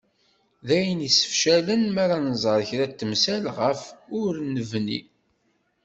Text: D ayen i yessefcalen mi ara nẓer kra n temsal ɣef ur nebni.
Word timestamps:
D 0.67 0.69
ayen 0.77 0.99
i 1.01 1.05
yessefcalen 1.07 1.83
mi 1.93 1.99
ara 2.03 2.17
nẓer 2.19 2.61
kra 2.69 2.85
n 2.89 2.93
temsal 2.99 3.43
ɣef 3.59 3.81
ur 4.21 4.33
nebni. 4.53 4.99